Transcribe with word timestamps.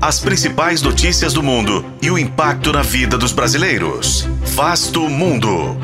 as 0.00 0.20
principais 0.20 0.80
notícias 0.80 1.32
do 1.32 1.42
mundo 1.42 1.84
e 2.00 2.08
o 2.10 2.16
impacto 2.16 2.72
na 2.72 2.82
vida 2.82 3.18
dos 3.18 3.32
brasileiros. 3.32 4.28
Vasto 4.54 5.08
Mundo. 5.08 5.76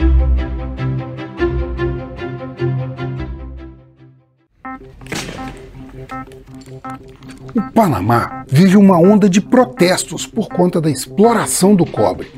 O 7.54 7.72
Panamá 7.72 8.44
vive 8.48 8.76
uma 8.76 8.98
onda 8.98 9.28
de 9.28 9.40
protestos 9.40 10.26
por 10.26 10.48
conta 10.48 10.80
da 10.80 10.90
exploração 10.90 11.74
do 11.74 11.84
cobre 11.84 12.30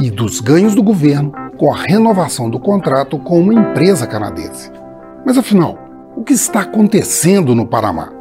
e 0.00 0.10
dos 0.10 0.40
ganhos 0.40 0.74
do 0.74 0.82
governo 0.82 1.32
com 1.56 1.72
a 1.72 1.76
renovação 1.76 2.48
do 2.48 2.60
contrato 2.60 3.18
com 3.18 3.40
uma 3.40 3.54
empresa 3.54 4.06
canadense. 4.06 4.70
Mas 5.26 5.36
afinal, 5.36 5.78
o 6.16 6.22
que 6.22 6.32
está 6.32 6.60
acontecendo 6.60 7.54
no 7.56 7.66
Panamá? 7.66 8.12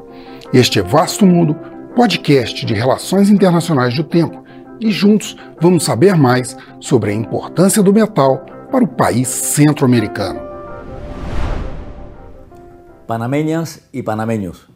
Este 0.52 0.80
é 0.80 0.84
Vasto 0.84 1.25
Mundo, 1.25 1.55
podcast 1.95 2.65
de 2.65 2.73
relações 2.73 3.29
internacionais 3.29 3.95
do 3.95 4.03
tempo, 4.03 4.43
e 4.79 4.91
juntos 4.91 5.38
vamos 5.61 5.84
saber 5.84 6.15
mais 6.15 6.57
sobre 6.79 7.11
a 7.11 7.13
importância 7.13 7.84
do 7.84 7.93
metal 7.93 8.45
para 8.71 8.84
o 8.84 8.88
país 8.88 9.27
centro-americano. 9.27 10.41
Panameñas 13.05 13.81
y 13.91 14.01
panameños, 14.01 14.70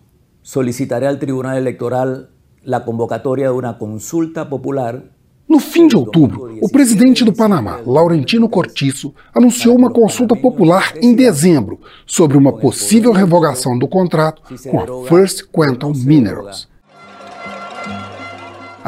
solicitaré 0.44 1.08
al 1.08 1.18
Tribunal 1.18 1.58
Electoral 1.58 2.30
la 2.64 2.86
convocatoria 2.86 3.48
de 3.48 3.54
una 3.54 3.78
consulta 3.78 4.50
popular 4.50 5.18
no 5.50 5.62
fim 5.62 5.88
de 5.88 5.96
outubro, 5.96 6.58
o 6.62 6.70
presidente 6.70 7.24
do 7.24 7.32
Panamá, 7.32 7.80
Laurentino 7.86 8.50
Cortiço, 8.50 9.14
anunciou 9.34 9.78
uma 9.78 9.90
consulta 9.90 10.36
popular 10.36 10.92
em 11.02 11.16
dezembro 11.16 11.80
sobre 12.06 12.38
uma 12.38 12.52
possível 12.52 13.14
revogação 13.14 13.80
do 13.80 13.88
contrato 13.88 14.42
com 14.70 14.82
a 14.82 15.08
First 15.08 15.46
Quantum 15.50 15.94
Minerals. 15.96 16.68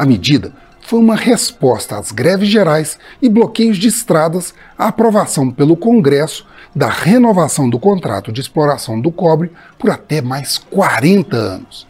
A 0.00 0.06
medida 0.06 0.54
foi 0.80 0.98
uma 0.98 1.14
resposta 1.14 1.98
às 1.98 2.10
greves 2.10 2.48
gerais 2.48 2.98
e 3.20 3.28
bloqueios 3.28 3.76
de 3.76 3.88
estradas 3.88 4.54
à 4.78 4.88
aprovação 4.88 5.50
pelo 5.50 5.76
Congresso 5.76 6.46
da 6.74 6.88
renovação 6.88 7.68
do 7.68 7.78
contrato 7.78 8.32
de 8.32 8.40
exploração 8.40 8.98
do 8.98 9.12
cobre 9.12 9.52
por 9.78 9.90
até 9.90 10.22
mais 10.22 10.56
40 10.56 11.36
anos. 11.36 11.86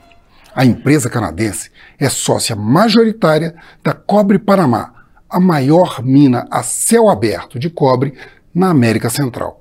A 0.53 0.65
empresa 0.65 1.09
canadense 1.09 1.71
é 2.01 2.09
sócia 2.09 2.57
majoritária 2.57 3.55
da 3.81 3.93
Cobre 3.93 4.41
Panamá, 4.41 4.93
a 5.31 5.39
maior 5.39 6.03
mina 6.03 6.49
a 6.51 6.65
céu 6.65 7.09
aberto 7.09 7.61
de 7.61 7.71
cobre 7.71 8.15
na 8.53 8.71
América 8.71 9.09
Central, 9.09 9.61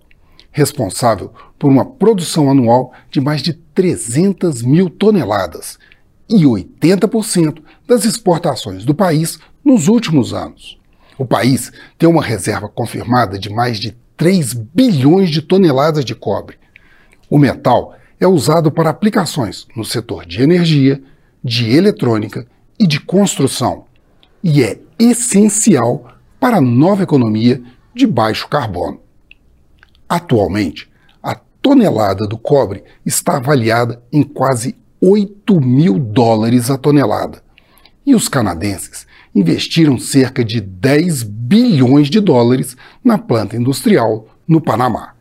responsável 0.52 1.32
por 1.60 1.70
uma 1.70 1.86
produção 1.86 2.50
anual 2.50 2.94
de 3.12 3.22
mais 3.22 3.44
de 3.44 3.54
300 3.54 4.64
mil 4.64 4.90
toneladas 4.90 5.78
e 6.30 6.44
80% 6.44 7.62
das 7.88 8.06
exportações 8.06 8.86
do 8.86 8.94
país 8.94 9.40
nos 9.66 9.88
últimos 9.88 10.34
anos. 10.34 10.78
O 11.18 11.26
país 11.26 11.72
tem 11.98 12.08
uma 12.08 12.24
reserva 12.24 12.70
confirmada 12.70 13.38
de 13.38 13.50
mais 13.50 13.80
de 13.80 13.98
3 14.16 14.54
bilhões 14.54 15.30
de 15.30 15.42
toneladas 15.42 16.06
de 16.06 16.14
cobre. 16.14 16.58
O 17.30 17.38
metal 17.38 17.96
é 18.20 18.28
usado 18.28 18.72
para 18.72 18.90
aplicações 18.90 19.68
no 19.76 19.84
setor 19.84 20.26
de 20.26 20.42
energia, 20.42 21.02
de 21.44 21.76
eletrônica 21.76 22.46
e 22.78 22.86
de 22.86 23.00
construção, 23.00 23.86
e 24.44 24.64
é 24.64 24.80
essencial 24.98 26.14
para 26.40 26.58
a 26.58 26.62
nova 26.62 27.04
economia 27.04 27.62
de 27.94 28.06
baixo 28.06 28.48
carbono. 28.48 29.00
Atualmente, 30.08 30.90
a 31.22 31.36
tonelada 31.62 32.28
do 32.28 32.38
cobre 32.38 32.84
está 33.06 33.38
avaliada 33.38 34.02
em 34.12 34.24
quase 34.24 34.76
8 35.02 35.60
mil 35.62 35.98
dólares 35.98 36.70
a 36.70 36.78
tonelada, 36.78 37.42
e 38.06 38.16
os 38.16 38.28
canadenses 38.28 39.08
investiram 39.34 39.98
cerca 39.98 40.44
de 40.44 40.60
10 40.60 41.24
bilhões 41.24 42.10
de 42.10 42.20
dólares 42.20 42.76
na 43.04 43.18
planta 43.18 43.56
industrial 43.56 44.28
no 44.48 44.60
Panamá 44.60 45.14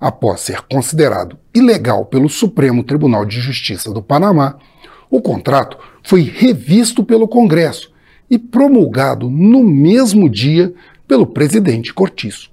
após 0.00 0.40
ser 0.40 0.62
considerado 0.62 1.36
ilegal 1.54 2.04
pelo 2.04 2.28
Supremo 2.28 2.84
Tribunal 2.84 3.24
de 3.24 3.40
Justiça 3.40 3.92
do 3.92 4.02
Panamá, 4.02 4.56
o 5.10 5.20
contrato 5.20 5.78
foi 6.02 6.22
revisto 6.22 7.02
pelo 7.02 7.26
Congresso 7.26 7.90
e 8.30 8.38
promulgado 8.38 9.28
no 9.28 9.64
mesmo 9.64 10.28
dia 10.28 10.72
pelo 11.06 11.26
presidente 11.26 11.92
Cortiço. 11.92 12.50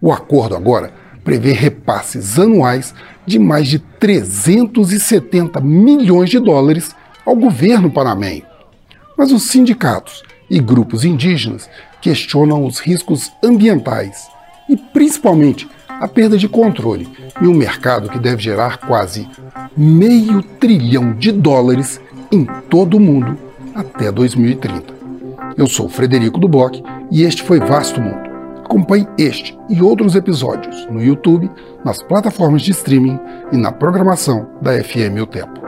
O 0.00 0.12
acordo 0.12 0.54
agora 0.54 0.92
prevê 1.24 1.52
repasses 1.52 2.38
anuais 2.38 2.94
de 3.26 3.38
mais 3.38 3.66
de 3.66 3.78
370 3.78 5.60
milhões 5.60 6.28
de 6.30 6.38
dólares 6.38 6.94
ao 7.24 7.34
governo 7.34 7.90
panamenho. 7.90 8.44
Mas 9.16 9.32
os 9.32 9.44
sindicatos 9.44 10.22
e 10.50 10.60
grupos 10.60 11.04
indígenas 11.04 11.68
questionam 12.00 12.66
os 12.66 12.78
riscos 12.78 13.32
ambientais 13.42 14.28
e, 14.68 14.76
principalmente, 14.76 15.68
a 15.88 16.06
perda 16.06 16.36
de 16.36 16.48
controle 16.48 17.08
em 17.40 17.46
um 17.46 17.54
mercado 17.54 18.10
que 18.10 18.18
deve 18.18 18.42
gerar 18.42 18.78
quase 18.78 19.26
meio 19.76 20.42
trilhão 20.42 21.14
de 21.14 21.32
dólares 21.32 22.00
em 22.30 22.44
todo 22.68 22.96
o 22.96 23.00
mundo 23.00 23.38
até 23.74 24.12
2030. 24.12 24.94
Eu 25.56 25.66
sou 25.66 25.88
Frederico 25.88 26.38
Duboc 26.38 26.82
e 27.10 27.22
este 27.22 27.42
foi 27.42 27.60
Vasto 27.60 28.00
Mundo. 28.00 28.33
Acompanhe 28.74 29.06
este 29.16 29.56
e 29.70 29.80
outros 29.80 30.16
episódios 30.16 30.84
no 30.86 31.00
YouTube, 31.00 31.48
nas 31.84 32.02
plataformas 32.02 32.62
de 32.62 32.72
streaming 32.72 33.20
e 33.52 33.56
na 33.56 33.70
programação 33.70 34.50
da 34.60 34.72
FM 34.82 35.22
O 35.22 35.26
Tempo. 35.28 35.63